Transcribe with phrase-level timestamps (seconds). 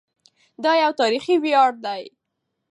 [0.63, 2.03] دا یو تاریخي ویاړ دی.